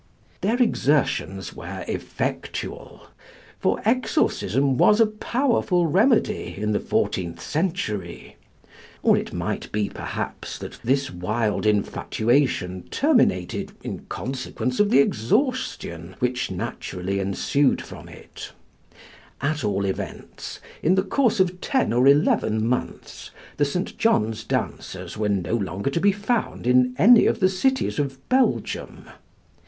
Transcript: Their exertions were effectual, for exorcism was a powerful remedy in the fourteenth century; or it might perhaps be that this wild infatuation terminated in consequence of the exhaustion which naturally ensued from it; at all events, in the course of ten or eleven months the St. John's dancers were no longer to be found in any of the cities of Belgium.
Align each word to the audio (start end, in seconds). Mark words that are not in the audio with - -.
Their 0.41 0.57
exertions 0.59 1.53
were 1.55 1.85
effectual, 1.87 3.05
for 3.59 3.79
exorcism 3.85 4.75
was 4.75 4.99
a 4.99 5.05
powerful 5.05 5.85
remedy 5.85 6.55
in 6.57 6.71
the 6.71 6.79
fourteenth 6.79 7.39
century; 7.39 8.37
or 9.03 9.15
it 9.15 9.31
might 9.31 9.69
perhaps 9.93 10.57
be 10.57 10.67
that 10.67 10.79
this 10.83 11.11
wild 11.11 11.67
infatuation 11.67 12.81
terminated 12.89 13.73
in 13.83 13.99
consequence 14.09 14.79
of 14.79 14.89
the 14.89 14.97
exhaustion 14.97 16.15
which 16.17 16.49
naturally 16.49 17.19
ensued 17.19 17.79
from 17.79 18.09
it; 18.09 18.53
at 19.39 19.63
all 19.63 19.85
events, 19.85 20.59
in 20.81 20.95
the 20.95 21.03
course 21.03 21.39
of 21.39 21.61
ten 21.61 21.93
or 21.93 22.07
eleven 22.07 22.67
months 22.67 23.29
the 23.57 23.65
St. 23.65 23.95
John's 23.99 24.43
dancers 24.43 25.15
were 25.15 25.29
no 25.29 25.53
longer 25.53 25.91
to 25.91 26.01
be 26.01 26.11
found 26.11 26.65
in 26.65 26.95
any 26.97 27.27
of 27.27 27.39
the 27.39 27.47
cities 27.49 27.99
of 27.99 28.17
Belgium. 28.29 29.05